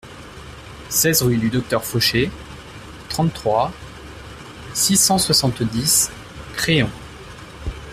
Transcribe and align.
seize 0.89 1.21
rue 1.21 1.37
du 1.37 1.51
Docteur 1.51 1.83
Fauché, 1.85 2.31
trente-trois, 3.07 3.71
six 4.73 4.97
cent 4.97 5.19
soixante-dix, 5.19 6.09
Créon 6.55 6.89